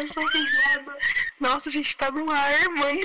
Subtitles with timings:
[0.00, 0.96] essa risada.
[1.38, 3.00] Nossa, a gente tá no ar, mano.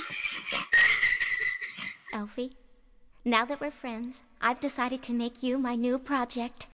[2.14, 2.52] Elfie,
[3.26, 6.68] now that we're friends, I've decided to make you my new project.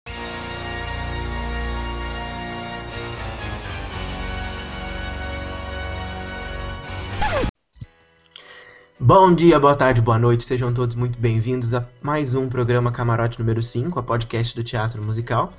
[9.02, 13.40] Bom dia, boa tarde, boa noite, sejam todos muito bem-vindos a mais um programa Camarote
[13.40, 15.54] número 5, a podcast do Teatro Musical.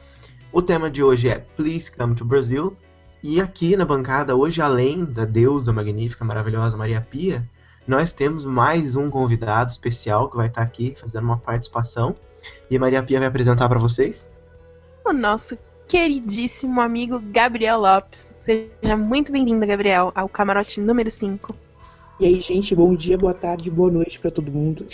[0.52, 2.76] O tema de hoje é Please Come to Brazil.
[3.22, 7.46] E aqui na bancada, hoje, além da deusa magnífica, maravilhosa Maria Pia,
[7.86, 12.14] nós temos mais um convidado especial que vai estar aqui fazendo uma participação.
[12.70, 14.30] E a Maria Pia vai apresentar para vocês.
[15.04, 18.32] O nosso queridíssimo amigo Gabriel Lopes.
[18.40, 21.54] Seja muito bem-vindo, Gabriel, ao Camarote número 5.
[22.20, 24.86] E aí, gente, bom dia, boa tarde, boa noite para todo mundo.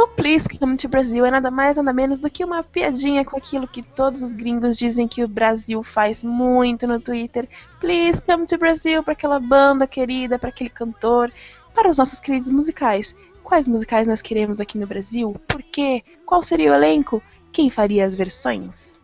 [0.00, 3.36] O Please Come to Brasil é nada mais nada menos do que uma piadinha com
[3.36, 7.46] aquilo que todos os gringos dizem que o Brasil faz muito no Twitter.
[7.78, 11.30] Please Come to Brasil para aquela banda querida, para aquele cantor,
[11.74, 13.14] para os nossos queridos musicais.
[13.44, 15.38] Quais musicais nós queremos aqui no Brasil?
[15.46, 16.02] Por quê?
[16.24, 17.22] Qual seria o elenco?
[17.52, 18.98] Quem faria as versões?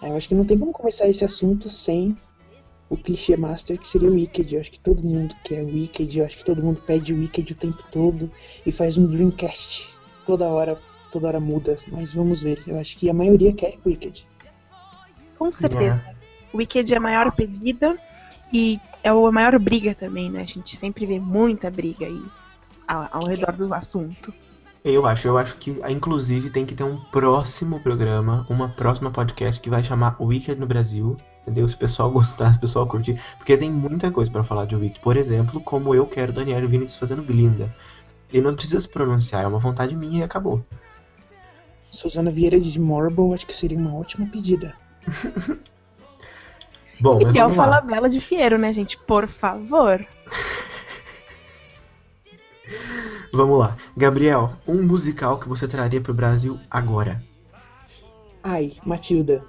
[0.00, 2.16] Eu acho que não tem como começar esse assunto sem
[2.88, 4.54] o clichê master que seria o Wicked.
[4.54, 7.56] Eu acho que todo mundo quer Wicked, eu acho que todo mundo pede Wicked o
[7.56, 8.30] tempo todo
[8.64, 9.97] e faz um Dreamcast
[10.28, 10.78] toda hora,
[11.10, 12.62] toda hora muda, mas vamos ver.
[12.66, 14.28] Eu acho que a maioria quer Wicked.
[15.38, 16.04] Com certeza.
[16.52, 17.98] O Wicked é a maior pedida
[18.52, 20.42] e é a maior briga também, né?
[20.42, 22.22] A gente sempre vê muita briga aí
[22.86, 24.34] ao, ao redor do assunto.
[24.84, 29.58] Eu acho, eu acho que inclusive tem que ter um próximo programa, uma próxima podcast
[29.62, 31.16] que vai chamar Wicked no Brasil
[31.48, 31.66] entendeu?
[31.66, 34.76] Se o pessoal gostar, se o pessoal curtir, porque tem muita coisa para falar de
[34.76, 35.00] Wicked.
[35.00, 37.74] Por exemplo, como eu quero Daniel Vinicius fazendo Glinda.
[38.32, 40.62] Ele não precisa se pronunciar, é uma vontade minha e acabou.
[41.90, 44.74] Suzana Vieira de Morbo, acho que seria uma ótima pedida.
[47.00, 48.98] Bom, e que é o Falabella de Fiero, né, gente?
[48.98, 50.04] Por favor.
[53.32, 53.76] vamos lá.
[53.96, 57.22] Gabriel, um musical que você traria pro Brasil agora?
[58.42, 59.44] Ai, Matilda.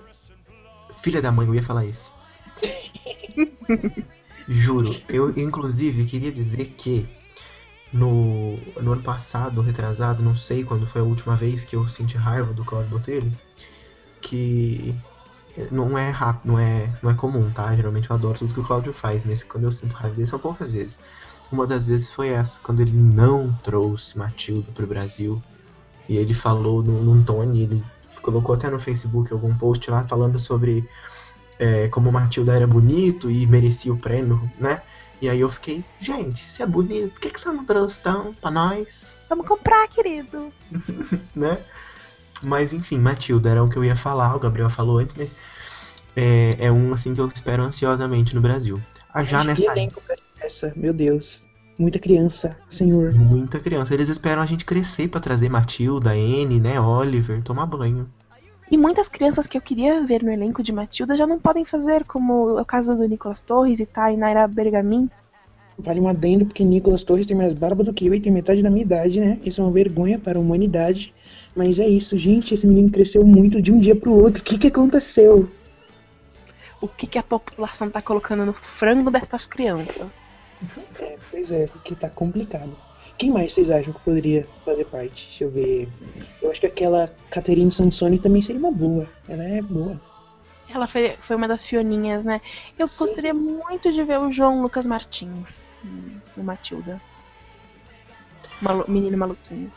[0.92, 2.14] Filha da mãe, eu ia falar isso.
[4.48, 4.96] Juro.
[5.08, 7.08] Eu, inclusive, queria dizer que
[7.92, 12.18] no, no ano passado, retrasado, não sei quando foi a última vez que eu senti
[12.18, 13.32] raiva do Claudio Botelho,
[14.22, 14.96] que
[15.72, 17.76] não é rápido, não é, não é comum, tá?
[17.76, 20.40] Geralmente eu adoro tudo que o Claudio faz, mas quando eu sinto raiva dele são
[20.40, 21.00] poucas vezes.
[21.52, 25.42] Uma das vezes foi essa, quando ele não trouxe Matilda pro Brasil.
[26.08, 27.84] E ele falou num, num tom, ele
[28.22, 30.88] colocou até no Facebook algum post lá falando sobre
[31.58, 34.82] é, como Matilda era bonito e merecia o prêmio, né?
[35.22, 38.34] E aí eu fiquei, gente, se é bonito, por que, que você não trouxe tão
[38.34, 39.18] pra nós?
[39.28, 40.54] Vamos comprar, querido.
[41.36, 41.58] né?
[42.42, 45.36] Mas enfim, Matilda era o que eu ia falar, o Gabriel falou antes, mas
[46.16, 48.82] é, é um assim que eu espero ansiosamente no Brasil.
[49.14, 49.74] Ah, já nessa.
[50.40, 51.48] Essa, meu Deus.
[51.78, 53.14] Muita criança, senhor.
[53.14, 53.94] Muita criança.
[53.94, 58.10] Eles esperam a gente crescer para trazer Matilda, Anne, né, Oliver, tomar banho.
[58.72, 62.04] E muitas crianças que eu queria ver no elenco de Matilda já não podem fazer,
[62.04, 65.10] como é o caso do Nicolas Torres e Tainara Bergamin.
[65.78, 68.62] Vale um adendo, porque Nicolas Torres tem mais barba do que eu e tem metade
[68.62, 69.40] da minha idade, né?
[69.44, 71.14] Isso é uma vergonha para a humanidade.
[71.56, 72.54] Mas é isso, gente.
[72.54, 74.42] Esse menino cresceu muito de um dia pro outro.
[74.42, 75.50] O que, que aconteceu?
[76.82, 80.10] O que, que a população tá colocando no frango destas crianças?
[81.00, 82.76] É, pois é, porque tá complicado.
[83.20, 85.28] Quem mais vocês acham que poderia fazer parte?
[85.28, 85.90] Deixa eu ver.
[86.42, 89.10] Eu acho que aquela Caterine Sansoni também seria uma boa.
[89.28, 90.00] Ela é boa.
[90.70, 92.40] Ela foi, foi uma das fioninhas, né?
[92.78, 93.40] Eu sim, gostaria sim.
[93.40, 95.66] muito de ver o João Lucas Martins
[96.38, 97.02] no Matilda.
[98.62, 99.70] Malu menino maluquinho.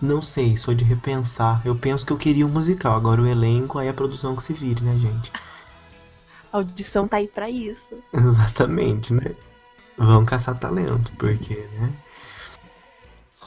[0.00, 1.60] Não sei, sou de repensar.
[1.66, 2.96] Eu penso que eu queria um musical.
[2.96, 5.30] Agora o elenco, aí a produção que se vire, né, gente?
[6.50, 7.94] A audição tá aí pra isso.
[8.10, 9.32] Exatamente, né?
[9.98, 11.92] Vão caçar talento, porque, né?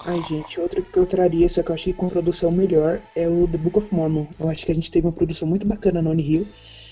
[0.07, 3.27] Ai, gente, outro que eu traria, só que eu acho que com produção melhor, é
[3.27, 4.27] o The Book of Mormon.
[4.39, 6.45] Eu acho que a gente teve uma produção muito bacana no Hill.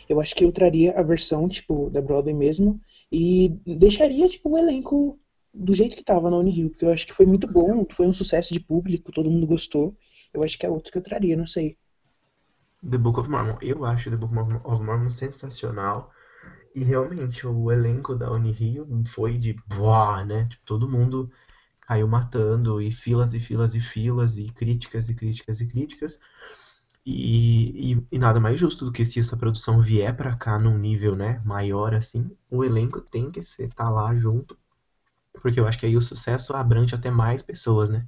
[0.09, 2.81] Eu acho que eu traria a versão, tipo, da Broadway mesmo.
[3.11, 5.19] E deixaria, tipo, o elenco
[5.53, 6.71] do jeito que tava no Hill.
[6.71, 9.95] Porque eu acho que foi muito bom, foi um sucesso de público, todo mundo gostou.
[10.33, 11.77] Eu acho que é outro que eu traria, não sei.
[12.89, 13.57] The Book of Mormon.
[13.61, 14.33] Eu acho The Book
[14.63, 16.11] of Mormon sensacional.
[16.75, 20.47] E realmente, o elenco da Unirio foi de boa, né?
[20.49, 21.29] Tipo, todo mundo
[21.93, 26.19] caiu matando, e filas e filas e filas, e críticas e críticas e críticas.
[27.05, 30.77] E, e, e nada mais justo do que se essa produção vier para cá num
[30.77, 34.57] nível né, maior assim, o elenco tem que estar tá lá junto,
[35.41, 38.07] porque eu acho que aí o sucesso abrange até mais pessoas, né?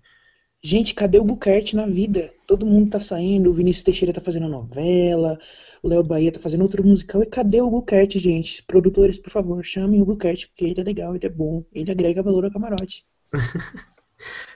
[0.63, 2.33] Gente, cadê o Bucarte na vida?
[2.47, 5.37] Todo mundo tá saindo, o Vinícius Teixeira tá fazendo novela,
[5.83, 7.21] o Léo Bahia tá fazendo outro musical.
[7.21, 8.63] E cadê o Bucarte, gente?
[8.63, 12.23] Produtores, por favor, chamem o Bucarte, porque ele é legal, ele é bom, ele agrega
[12.23, 13.05] valor ao camarote.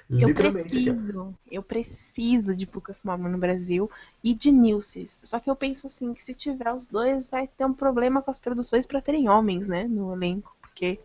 [0.10, 3.90] Eu preciso, eu preciso de Poucas Mormon no Brasil
[4.24, 5.20] e de Nilces.
[5.24, 8.31] Só que eu penso assim, que se tiver os dois, vai ter um problema com
[8.31, 10.56] as produções pra terem homens, né, no elenco.
[10.62, 11.00] Porque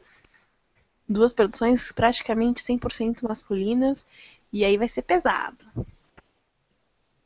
[1.06, 4.06] duas produções praticamente 100% masculinas,
[4.50, 5.67] e aí vai ser pesado.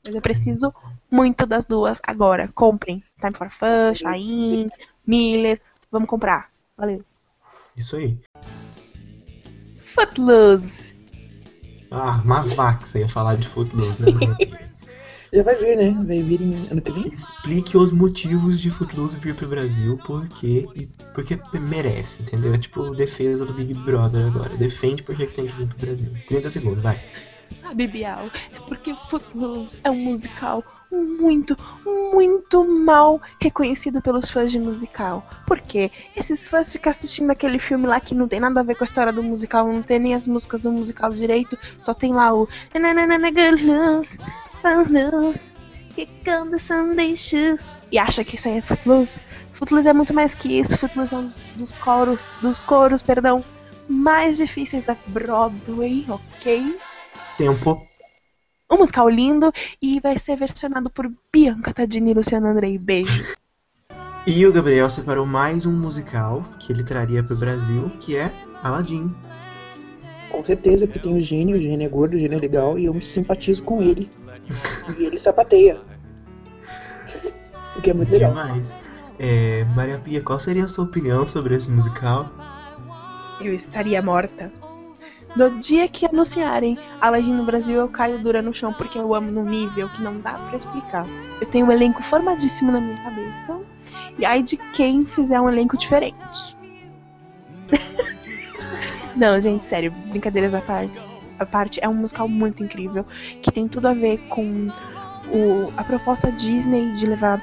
[0.05, 0.75] Mas eu preciso
[1.11, 2.49] muito das duas agora.
[2.49, 3.05] Comprem.
[3.21, 4.71] Time for Fun, Shine,
[5.07, 5.61] Miller.
[5.93, 6.51] Vamos comprar.
[6.77, 7.05] Valeu.
[7.77, 8.19] Isso aí.
[9.99, 10.95] Footloose.
[11.91, 14.09] Ah, uma vaca, você ia falar de Footloose, né?
[15.33, 15.91] Já vai vir, né?
[16.07, 17.09] Vai vir em ano que vem.
[17.09, 22.55] Explique os motivos de Footloose vir pro Brasil, porque e porque merece, entendeu?
[22.55, 24.57] É tipo defesa do Big Brother agora.
[24.57, 26.11] Defende porque que tem que vir pro Brasil.
[26.29, 27.03] 30 segundos, vai.
[27.51, 28.31] Sabe, Bial?
[28.55, 35.27] É porque Footloose é um musical muito, muito mal reconhecido pelos fãs de musical.
[35.47, 35.91] Por quê?
[36.17, 38.87] Esses fãs ficam assistindo aquele filme lá que não tem nada a ver com a
[38.87, 42.49] história do musical, não tem nem as músicas do musical direito, só tem lá o.
[47.91, 49.21] E acha que isso aí é Footloose?
[49.53, 50.77] Footloose é muito mais que isso.
[50.77, 53.45] Footloose é um dos, dos coros, dos coros, perdão,
[53.89, 56.79] mais difíceis da Broadway, ok?
[57.37, 57.88] Tempo.
[58.71, 59.51] Um musical lindo
[59.83, 62.77] e vai ser versionado por Bianca Tadini e Luciano Andrei.
[62.77, 63.35] Beijo.
[64.27, 68.31] E o Gabriel separou mais um musical que ele traria pro Brasil, que é
[68.63, 69.11] Aladdin.
[70.31, 72.85] Com certeza, porque tem o gênio, o gênio é gordo, o gênio é legal, e
[72.85, 74.11] eu me simpatizo com ele.
[74.99, 75.81] E ele sapateia.
[77.75, 78.33] O que é muito legal.
[78.33, 78.75] Demais.
[79.19, 82.31] É, Maria Pia, qual seria a sua opinião sobre esse musical?
[83.41, 84.53] Eu estaria morta.
[85.39, 89.31] No dia que anunciarem Aladdin no Brasil, eu caio dura no chão porque eu amo
[89.31, 91.07] num nível que não dá pra explicar.
[91.41, 93.57] Eu tenho um elenco formadíssimo na minha cabeça.
[94.19, 96.57] E ai de quem fizer um elenco diferente.
[99.15, 101.05] não, gente, sério, brincadeiras à parte.
[101.39, 103.07] A parte é um musical muito incrível
[103.41, 104.67] que tem tudo a ver com
[105.31, 107.41] o, a proposta Disney de levar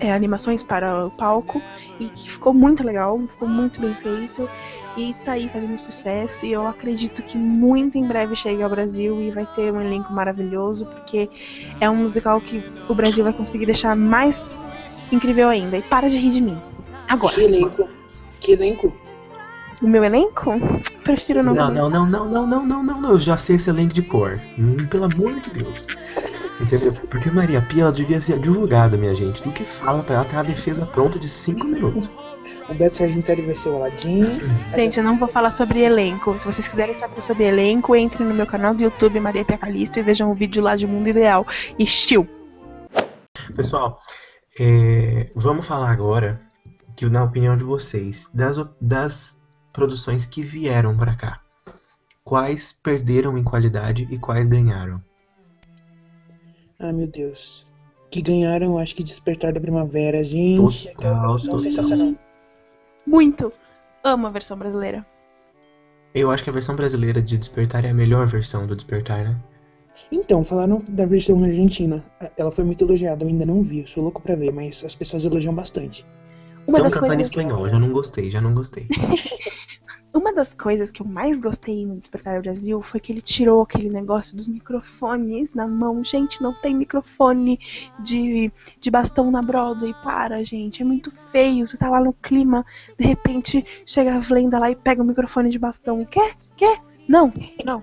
[0.00, 1.62] é, animações para o palco
[2.00, 4.50] e que ficou muito legal, ficou muito bem feito
[4.96, 9.20] e tá aí fazendo sucesso e eu acredito que muito em breve chegue ao Brasil
[9.20, 11.28] e vai ter um elenco maravilhoso porque
[11.80, 14.56] é um musical que o Brasil vai conseguir deixar mais
[15.12, 15.76] incrível ainda.
[15.76, 16.58] E para de rir de mim.
[17.08, 17.88] Agora, Que elenco.
[18.40, 18.96] Que elenco.
[19.82, 20.52] o meu elenco?
[21.04, 23.10] Prefiro não, Não, não, não, não, não, não, não, não.
[23.10, 24.40] Eu já sei esse elenco de cor.
[24.58, 25.86] Hum, pelo amor de Deus.
[26.60, 26.92] Entendeu?
[27.10, 29.42] Porque Maria Pia ela devia ser advogada, minha gente.
[29.42, 32.08] Do que fala pra ela ter a defesa pronta de 5 minutos.
[32.68, 34.40] O Beto Sargentelli vai ser o Aladdin.
[34.64, 36.36] Gente, eu não vou falar sobre elenco.
[36.38, 40.00] Se vocês quiserem saber sobre elenco, entrem no meu canal do YouTube, Maria Pia Calisto,
[40.00, 41.46] e vejam o vídeo lá de Mundo Ideal.
[41.78, 42.28] E chill!
[43.54, 44.00] Pessoal,
[44.58, 46.40] é, vamos falar agora,
[46.96, 49.36] que na opinião de vocês, das, das
[49.72, 51.38] produções que vieram pra cá.
[52.24, 55.00] Quais perderam em qualidade e quais ganharam?
[56.80, 57.64] Ah, meu Deus.
[58.10, 60.24] Que ganharam, acho que Despertar da Primavera.
[60.24, 61.60] Gente, aquela Total, produção total.
[61.60, 62.25] sensacional.
[63.06, 63.52] Muito!
[64.02, 65.06] Amo a versão brasileira.
[66.14, 69.36] Eu acho que a versão brasileira de Despertar é a melhor versão do Despertar, né?
[70.10, 72.04] Então, falaram da versão argentina.
[72.36, 74.94] Ela foi muito elogiada, eu ainda não vi, eu sou louco pra ver, mas as
[74.94, 76.06] pessoas elogiam bastante.
[76.66, 78.86] Uma Estão das, cantando em espanhol, já não gostei, já não gostei.
[80.16, 83.62] uma das coisas que eu mais gostei no Despertar do Brasil foi que ele tirou
[83.62, 86.02] aquele negócio dos microfones na mão.
[86.02, 87.58] Gente, não tem microfone
[88.00, 89.94] de, de bastão na Broadway.
[90.02, 90.82] Para, gente.
[90.82, 91.66] É muito feio.
[91.66, 92.64] Você tá lá no clima,
[92.98, 96.04] de repente chega a Vlenda lá e pega o microfone de bastão.
[96.04, 96.34] Quer?
[96.56, 96.80] Quer?
[97.08, 97.30] Não,
[97.64, 97.82] não.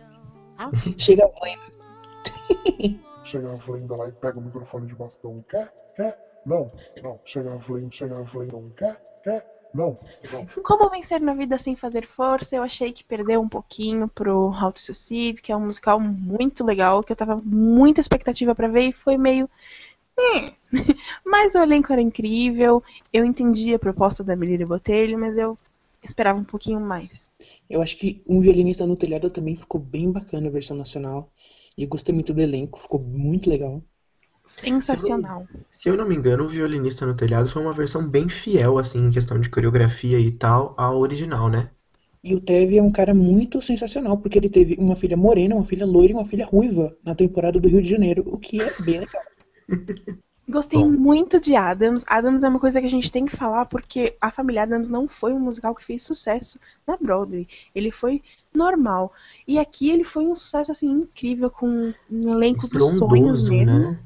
[0.97, 2.93] Chega a Blenda.
[3.25, 5.43] Chega a Vlenda lá e pega o microfone de bastão.
[5.49, 5.73] Quer?
[5.95, 6.17] Quer?
[6.45, 6.71] Não,
[7.01, 7.19] não.
[7.25, 8.53] Chega a Vlenda, chega a Vlenda.
[8.53, 9.01] Não quer?
[9.23, 9.52] Quer?
[9.73, 9.97] Não.
[10.63, 14.71] Como vencer na vida sem fazer força, eu achei que perdeu um pouquinho pro How
[14.71, 18.89] to Succeed, que é um musical muito legal, que eu tava muita expectativa pra ver
[18.89, 19.49] e foi meio.
[20.19, 20.51] "Hum".
[21.25, 25.57] Mas o elenco era incrível, eu entendi a proposta da Melina Botelho, mas eu
[26.03, 27.29] esperava um pouquinho mais.
[27.69, 31.29] Eu acho que Um Violinista no Telhado também ficou bem bacana a versão nacional.
[31.77, 33.81] E eu gostei muito do elenco, ficou muito legal.
[34.45, 35.47] Sensacional.
[35.71, 39.07] Se eu não me engano, o Violinista no Telhado foi uma versão bem fiel, assim,
[39.07, 41.69] em questão de coreografia e tal, ao original, né?
[42.23, 45.65] E o Teve é um cara muito sensacional, porque ele teve uma filha morena, uma
[45.65, 48.81] filha loira e uma filha ruiva na temporada do Rio de Janeiro, o que é
[48.81, 49.23] bem legal.
[50.47, 50.89] Gostei Bom.
[50.89, 52.03] muito de Adams.
[52.05, 55.07] Adams é uma coisa que a gente tem que falar porque a família Adams não
[55.07, 57.47] foi um musical que fez sucesso na Broadway.
[57.73, 58.21] Ele foi
[58.53, 59.13] normal.
[59.47, 63.79] E aqui ele foi um sucesso assim incrível com um elenco dos sonhos Estrondoso, mesmo.
[63.91, 63.99] né?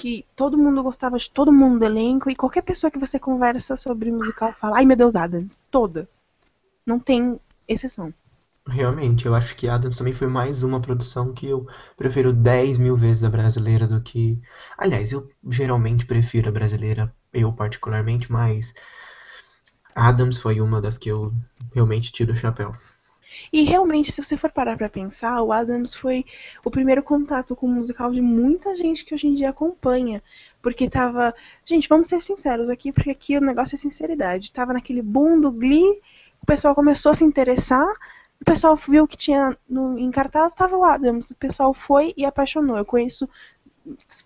[0.00, 3.76] Que todo mundo gostava de todo mundo do elenco e qualquer pessoa que você conversa
[3.76, 5.60] sobre musical fala: "Ai, meu Deus, Adams".
[5.70, 6.08] Toda.
[6.86, 7.38] Não tem
[7.68, 8.10] exceção.
[8.66, 11.66] Realmente, eu acho que Adams também foi mais uma produção que eu
[11.98, 14.40] prefiro 10 mil vezes a brasileira do que.
[14.78, 18.72] Aliás, eu geralmente prefiro a brasileira, eu particularmente, mas
[19.94, 21.30] Adams foi uma das que eu
[21.74, 22.72] realmente tiro o chapéu.
[23.52, 26.24] E realmente, se você for parar pra pensar, o Adams foi
[26.64, 30.22] o primeiro contato com o musical de muita gente que hoje em dia acompanha.
[30.62, 31.34] Porque tava.
[31.64, 34.52] Gente, vamos ser sinceros aqui, porque aqui o negócio é sinceridade.
[34.52, 36.00] Tava naquele boom do Glee,
[36.42, 37.86] o pessoal começou a se interessar,
[38.40, 41.30] o pessoal viu que tinha no, em cartaz, tava o Adams.
[41.30, 42.78] O pessoal foi e apaixonou.
[42.78, 43.28] Eu conheço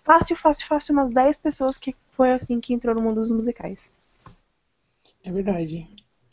[0.03, 3.91] fácil, fácil, fácil umas 10 pessoas que foi assim que entrou no mundo dos musicais.
[5.23, 5.87] É verdade.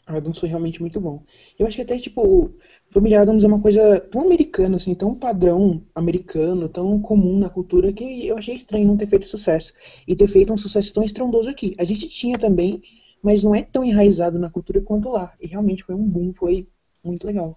[0.06, 1.22] Adams foi realmente muito bom.
[1.58, 2.52] Eu acho que até, tipo,
[2.90, 7.92] Família Adams é uma coisa tão americana, assim, tão padrão americano, tão comum na cultura,
[7.92, 9.72] que eu achei estranho não ter feito sucesso.
[10.06, 11.74] E ter feito um sucesso tão estrondoso aqui.
[11.78, 12.82] A gente tinha também,
[13.22, 15.32] mas não é tão enraizado na cultura quanto lá.
[15.40, 16.68] E realmente foi um boom, foi
[17.02, 17.56] muito legal.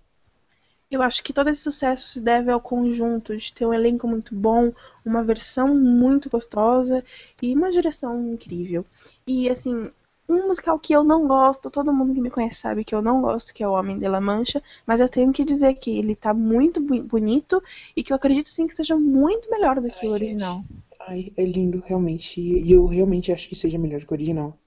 [0.90, 4.36] Eu acho que todo esse sucesso se deve ao conjunto de ter um elenco muito
[4.36, 4.72] bom,
[5.04, 7.04] uma versão muito gostosa
[7.42, 8.86] e uma direção incrível.
[9.26, 9.90] E assim,
[10.28, 13.22] um musical que eu não gosto, todo mundo que me conhece sabe que eu não
[13.22, 16.16] gosto, que é o Homem de La Mancha, mas eu tenho que dizer que ele
[16.16, 17.62] tá muito bonito
[17.96, 20.24] e que eu acredito sim que seja muito melhor do que Ai, o gente.
[20.24, 20.64] original.
[21.08, 22.42] Ai, é lindo, realmente.
[22.42, 24.58] E eu realmente acho que seja melhor que o original.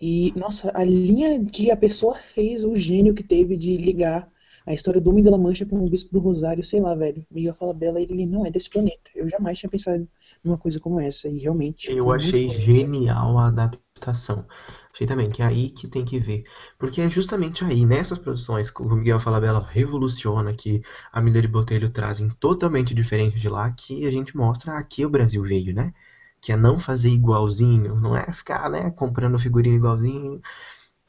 [0.00, 4.28] E, nossa, a linha que a pessoa fez, o gênio que teve de ligar
[4.66, 7.24] a história do Homem de La Mancha com o Bispo do Rosário, sei lá, velho.
[7.30, 9.10] Miguel Falabella, ele não é desse planeta.
[9.14, 10.08] Eu jamais tinha pensado
[10.42, 11.28] numa coisa como essa.
[11.28, 11.90] E realmente.
[11.90, 12.54] Eu achei bom.
[12.54, 13.84] genial a adaptação.
[14.12, 16.44] Achei também que é aí que tem que ver.
[16.78, 20.82] Porque é justamente aí, nessas produções que o Miguel Falabella revoluciona, que
[21.12, 25.04] a Miller e Botelho trazem totalmente diferente de lá, que a gente mostra a que
[25.04, 25.92] o Brasil veio, né?
[26.40, 30.40] Que é não fazer igualzinho, não é ficar, né, comprando figurinha igualzinho.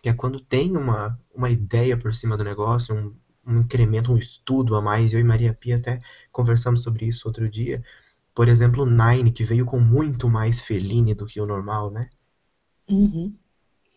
[0.01, 4.17] Que é quando tem uma, uma ideia por cima do negócio, um, um incremento, um
[4.17, 5.13] estudo a mais.
[5.13, 5.99] Eu e Maria Pia até
[6.31, 7.83] conversamos sobre isso outro dia.
[8.33, 12.09] Por exemplo, Nine, que veio com muito mais Fellini do que o normal, né?
[12.89, 13.33] Uhum.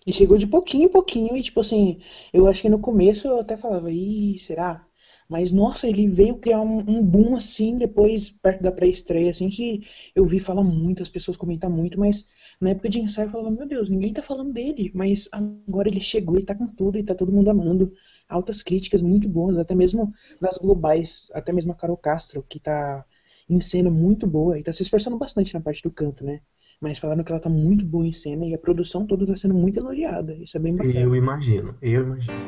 [0.07, 2.01] E chegou de pouquinho em pouquinho, e tipo assim,
[2.33, 4.87] eu acho que no começo eu até falava, ih, será?
[5.29, 9.87] Mas nossa, ele veio criar um, um boom assim, depois, perto da pré-estreia, assim, que
[10.15, 12.29] eu vi falar muito, as pessoas comentar muito, mas
[12.61, 16.01] na época de ensaio eu falava, meu Deus, ninguém tá falando dele, mas agora ele
[16.01, 17.93] chegou e tá com tudo, e tá todo mundo amando.
[18.29, 23.05] Altas críticas muito boas, até mesmo das globais, até mesmo a Carol Castro, que tá
[23.49, 26.41] em cena muito boa, e tá se esforçando bastante na parte do canto, né?
[26.81, 29.55] Mas falaram que ela tá muito boa em cena e a produção toda tá sendo
[29.55, 30.33] muito elogiada.
[30.35, 31.01] Isso é bem bacana.
[31.01, 32.39] Eu imagino, eu imagino.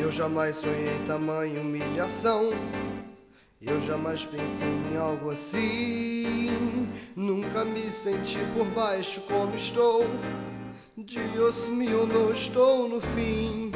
[0.00, 2.50] Eu jamais sonhei tamanha humilhação.
[3.60, 6.88] Eu jamais pensei em algo assim.
[7.16, 10.04] Nunca me senti por baixo como estou.
[10.96, 13.72] Dios mil, não estou no fim.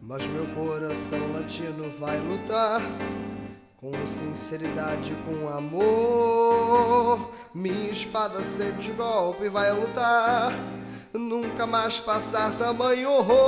[0.00, 2.80] Mas meu coração latino vai lutar.
[3.82, 7.32] Com sinceridade, com amor.
[7.52, 10.52] Minha espada sente o golpe, vai lutar.
[11.12, 13.40] Nunca mais passar tamanho horror.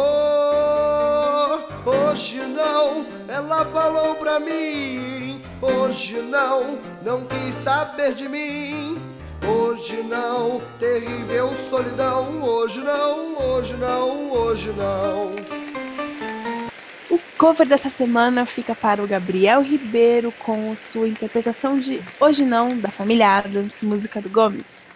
[1.87, 5.41] Hoje não, ela falou pra mim.
[5.63, 9.01] Hoje não, não quis saber de mim.
[9.47, 12.43] Hoje não, terrível solidão.
[12.43, 15.64] Hoje não, hoje não, hoje não.
[17.37, 22.91] Cover dessa semana fica para o Gabriel Ribeiro com sua interpretação de Hoje Não, da
[22.91, 24.87] família Adams, música do Gomes.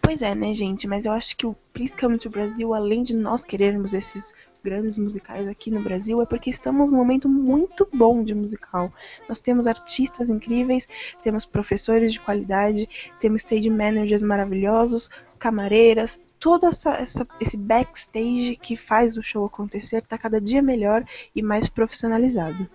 [0.00, 0.86] Pois é, né, gente?
[0.86, 4.32] Mas eu acho que o Please Come to Brasil, além de nós querermos esses
[4.64, 8.90] grandes musicais aqui no Brasil, é porque estamos num momento muito bom de musical.
[9.28, 10.88] Nós temos artistas incríveis,
[11.22, 12.88] temos professores de qualidade,
[13.20, 19.98] temos stage managers maravilhosos, camareiras, todo essa, essa- esse backstage que faz o show acontecer
[19.98, 21.04] está cada dia melhor
[21.36, 22.66] e mais profissionalizado.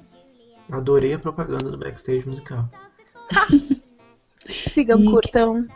[0.72, 2.70] Adorei a propaganda do backstage musical.
[4.48, 5.68] Sigam, E- curtam,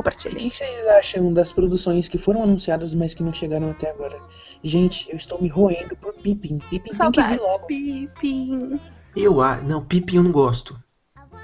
[0.00, 0.48] O compartilhem.
[0.48, 4.18] que vocês acham das produções que foram anunciadas, mas que não chegaram até agora?
[4.64, 6.58] Gente, eu estou me roendo por Pippin.
[6.70, 7.66] Pippin tem que vir logo.
[7.66, 8.80] Pipim.
[9.14, 10.74] Eu, ah, não, Pippin eu não gosto.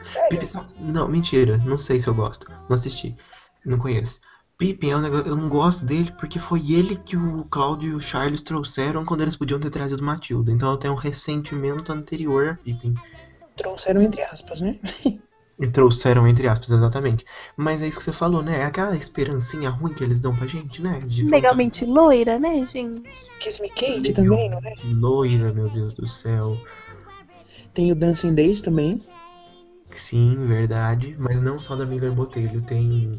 [0.01, 0.41] Sério?
[0.41, 2.51] Pippin, não, mentira, não sei se eu gosto.
[2.67, 3.15] Não assisti,
[3.65, 4.21] não conheço.
[4.57, 7.95] Pippin é um negócio, eu não gosto dele porque foi ele que o Cláudio e
[7.95, 10.51] o Charles trouxeram quando eles podiam ter trazido Matilda.
[10.51, 12.95] Então eu tenho um ressentimento anterior a Pippin.
[13.55, 14.79] Trouxeram entre aspas, né?
[15.59, 17.25] E trouxeram, entre aspas, exatamente.
[17.57, 18.61] Mas é isso que você falou, né?
[18.61, 21.01] É aquela esperancinha ruim que eles dão pra gente, né?
[21.03, 23.03] De voltar Legalmente loira, né, gente?
[23.41, 24.75] Kiss Me Kate também, não é?
[24.85, 26.59] Loira, meu Deus do céu.
[27.73, 29.01] Tem o Dancing Days também.
[29.95, 31.17] Sim, verdade.
[31.19, 32.61] Mas não só da Miller Botelho.
[32.61, 33.19] Tem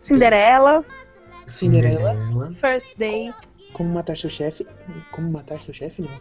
[0.00, 0.84] Cinderela,
[1.46, 2.14] Cinderela.
[2.14, 2.54] Cinderela.
[2.60, 3.34] First Day.
[3.74, 4.66] Como matar seu chefe.
[5.10, 6.20] Como matar seu chefe, não.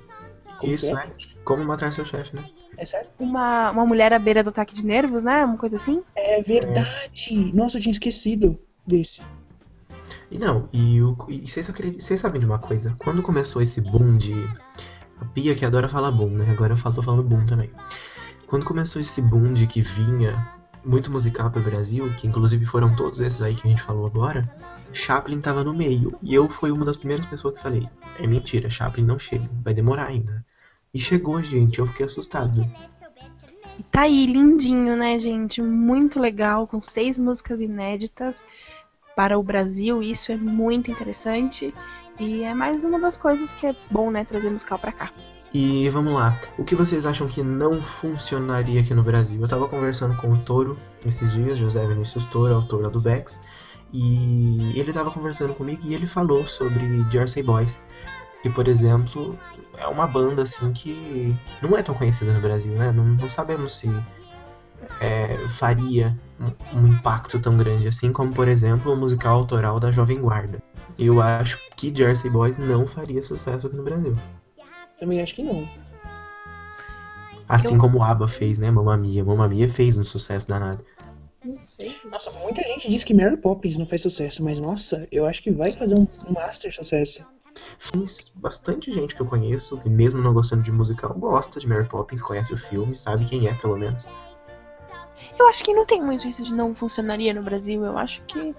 [0.60, 1.10] Como Isso, é.
[1.44, 2.44] Como matar seu chefe, né?
[2.78, 3.08] É sério?
[3.20, 5.44] Uma, uma mulher à beira do ataque de nervos, né?
[5.46, 6.04] Uma coisa assim.
[6.16, 7.52] É verdade!
[7.54, 9.22] Nossa, eu tinha esquecido desse.
[10.30, 12.96] E não, e, o, e vocês, vocês sabem de uma coisa?
[13.00, 14.34] Quando começou esse boom de.
[15.20, 16.46] A Pia que adora falar boom, né?
[16.52, 17.72] Agora eu falo, tô falando boom também.
[18.48, 23.20] Quando começou esse boom de que vinha muito musical pro Brasil, que inclusive foram todos
[23.20, 24.48] esses aí que a gente falou agora,
[24.94, 26.18] Chaplin tava no meio.
[26.22, 27.88] E eu fui uma das primeiras pessoas que falei:
[28.20, 30.46] é mentira, Chaplin não chega, vai demorar ainda.
[30.96, 32.66] E chegou, gente, eu fiquei assustado.
[33.92, 35.62] Tá aí, lindinho, né, gente?
[35.62, 38.46] Muito legal, com seis músicas inéditas
[39.14, 40.02] para o Brasil.
[40.02, 41.74] Isso é muito interessante.
[42.18, 44.24] E é mais uma das coisas que é bom, né?
[44.24, 45.12] Trazer musical pra cá.
[45.54, 49.42] E vamos lá, o que vocês acham que não funcionaria aqui no Brasil?
[49.42, 53.40] Eu tava conversando com o Toro esses dias, José Vinícius Toro, autor do Bex,
[53.94, 57.80] e ele tava conversando comigo e ele falou sobre Jersey Boys,
[58.46, 59.36] que por exemplo
[59.76, 62.92] é uma banda assim que não é tão conhecida no Brasil, né?
[62.92, 63.90] Não, não sabemos se
[65.02, 69.92] é, faria um, um impacto tão grande assim como por exemplo o musical autoral da
[69.92, 70.62] Jovem Guarda.
[70.96, 74.16] E eu acho que Jersey Boys não faria sucesso aqui no Brasil.
[75.00, 75.68] Também acho que não.
[77.50, 78.70] Assim Eu- como o ABBA fez, né?
[78.70, 79.26] Mamma Mia.
[79.26, 80.86] Mamma Mia fez um sucesso danado.
[82.12, 85.52] Nossa, muita gente diz que Mary Poppins não faz sucesso, mas nossa, eu acho que
[85.52, 87.26] vai fazer um, um master sucesso.
[88.36, 92.22] Bastante gente que eu conheço, que mesmo não gostando de musical, gosta de Mary Poppins,
[92.22, 94.08] conhece o filme, sabe quem é, pelo menos.
[95.38, 97.84] Eu acho que não tem muito isso de não funcionaria no Brasil.
[97.84, 98.56] Eu acho que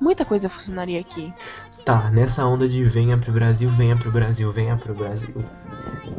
[0.00, 1.32] muita coisa funcionaria aqui.
[1.84, 5.34] Tá, nessa onda de venha pro Brasil, venha pro Brasil, venha pro Brasil.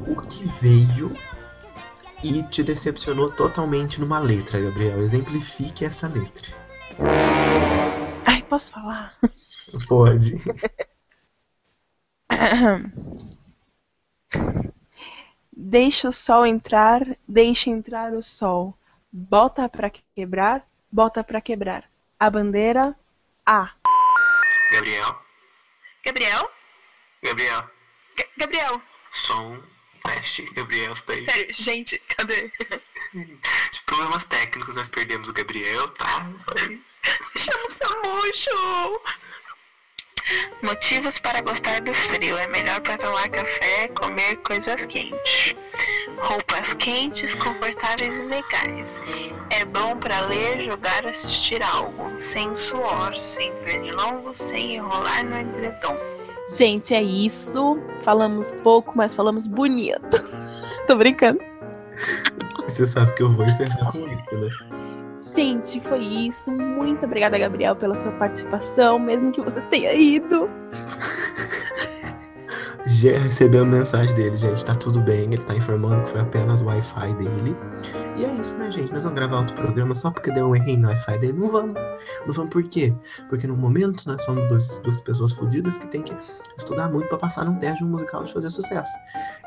[0.07, 1.15] O que veio
[2.23, 5.01] e te decepcionou totalmente numa letra, Gabriel?
[5.01, 6.47] Exemplifique essa letra.
[8.25, 9.15] Ai, posso falar?
[9.87, 10.41] Pode.
[15.53, 18.75] Deixa o sol entrar, deixa entrar o sol.
[19.11, 21.89] Bota pra quebrar, bota pra quebrar.
[22.19, 22.95] A bandeira
[23.45, 23.71] A.
[24.71, 25.19] Gabriel?
[26.05, 26.49] Gabriel?
[27.23, 27.69] Gabriel?
[28.37, 29.61] Gabriel, Som,
[30.03, 31.25] teste, Gabriel, está aí.
[31.29, 32.51] sério, gente, cadê?
[33.13, 36.27] De problemas técnicos, nós perdemos o Gabriel, tá?
[37.37, 39.01] Chama o Samucho!
[40.63, 42.37] Motivos para gostar do frio.
[42.37, 45.55] É melhor para tomar café, comer coisas quentes.
[46.19, 48.91] Roupas quentes, confortáveis e legais.
[49.49, 52.09] É bom para ler, jogar, assistir algo.
[52.19, 55.97] Sem suor, sem pernilongo, sem enrolar no edredom.
[56.57, 57.79] Gente, é isso.
[58.03, 59.99] Falamos pouco, mas falamos bonito.
[60.87, 61.39] Tô brincando.
[62.63, 64.80] Você sabe que eu vou encerrar com isso, né?
[65.21, 66.51] Gente, foi isso.
[66.51, 70.49] Muito obrigada, Gabriel, pela sua participação, mesmo que você tenha ido.
[72.87, 74.65] Já recebeu a mensagem dele, gente.
[74.65, 75.23] Tá tudo bem.
[75.31, 77.55] Ele tá informando que foi apenas o Wi-Fi dele.
[78.17, 78.91] E é isso, né, gente?
[78.91, 81.33] Nós vamos gravar outro programa só porque deu um erro no Wi-Fi dele.
[81.33, 81.75] Não vamos.
[82.25, 82.93] Não vamos por quê?
[83.29, 86.13] Porque no momento nós somos duas, duas pessoas fodidas que tem que
[86.57, 88.91] estudar muito pra passar num teste de um musical de fazer sucesso.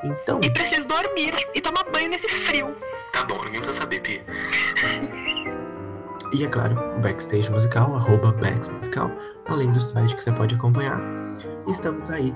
[0.05, 0.41] Então.
[0.43, 2.75] E preciso dormir e tomar banho nesse frio.
[3.13, 4.25] Tá bom, ninguém precisa saber, Pia.
[6.35, 9.09] E é claro, o Backstage Musical, arroba Backs Musical,
[9.47, 11.01] além do site que você pode acompanhar.
[11.69, 12.35] Estamos aí.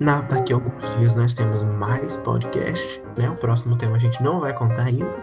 [0.00, 3.28] Na, daqui a alguns dias nós temos mais podcast, né?
[3.28, 5.22] O próximo tema a gente não vai contar ainda.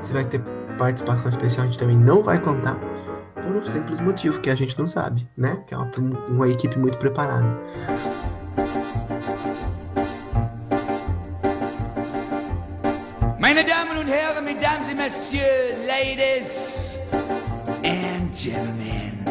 [0.00, 0.40] Se vai ter
[0.78, 2.76] participação especial, a gente também não vai contar.
[3.34, 5.56] Por um simples motivo que a gente não sabe, né?
[5.66, 5.90] Que é uma,
[6.28, 7.60] uma equipe muito preparada.
[13.54, 16.98] Meine Damen und Herren, Mesdames et Messieurs, Ladies
[17.84, 19.26] and Gentlemen,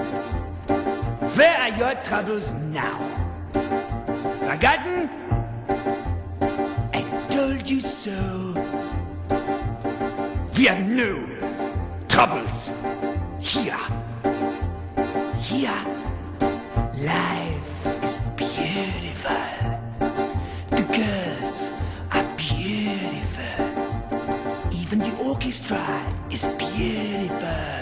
[1.36, 2.99] where are your troubles now?
[4.41, 5.10] Forgotten?
[6.93, 8.53] I told you so.
[10.55, 11.27] We have no
[12.07, 12.71] troubles
[13.39, 13.73] here.
[15.39, 15.71] Here,
[25.51, 27.80] he's tried is beautiful.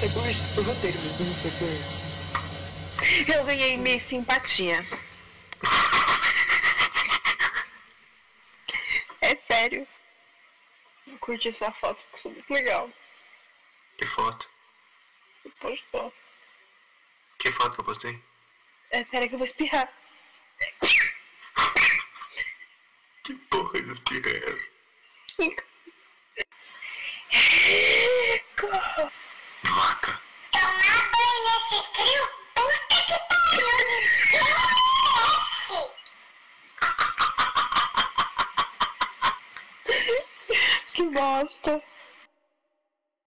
[0.00, 0.22] Mas foi por,
[0.54, 3.36] por roteiro mesmo, não foi por.
[3.36, 4.86] Eu ganhei Miss Simpatia.
[9.20, 9.86] É sério.
[11.06, 12.90] Eu curti sua foto, ficou muito legal.
[13.96, 14.48] Que foto?
[15.42, 16.14] Você postou.
[17.38, 18.22] Que foto que eu postei?
[18.90, 19.92] É, pera que eu vou espirrar.
[23.24, 24.78] Que porra de espirra é essa?
[28.98, 29.12] Vaca.
[31.70, 32.24] Nesse frio?
[32.54, 33.68] Puta que pariu!
[33.68, 34.38] Não merece!
[40.94, 41.82] Que bosta.